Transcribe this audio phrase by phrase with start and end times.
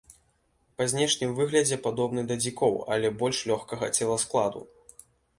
[0.77, 4.65] Па знешнім выглядзе падобны да дзікоў, але больш лёгкага целаскладу.